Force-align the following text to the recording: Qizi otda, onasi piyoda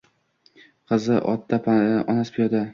Qizi 0.93 1.19
otda, 1.35 1.63
onasi 1.77 2.39
piyoda 2.39 2.67